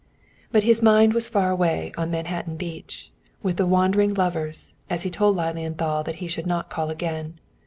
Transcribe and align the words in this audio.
But 0.51 0.63
his 0.63 0.81
mind 0.81 1.13
was 1.13 1.27
far 1.29 1.51
away 1.51 1.93
on 1.95 2.09
Manhattan 2.09 2.55
Beach, 2.57 3.11
with 3.43 3.57
the 3.57 3.67
wandering 3.67 4.15
lovers, 4.15 4.73
as 4.89 5.03
he 5.03 5.11
told 5.11 5.35
Lilienthal 5.35 6.03
that 6.05 6.15
he 6.15 6.27
should 6.27 6.47
not 6.47 6.71
call 6.71 6.89
again. 6.89 7.35